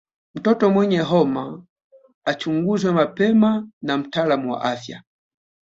Mtoto 0.35 0.69
mwenye 0.69 0.99
homa 0.99 1.63
achunguzwe 2.25 2.91
mapema 2.91 3.67
na 3.81 3.97
mtaalamu 3.97 4.51
wa 4.51 4.61
afya 4.63 5.03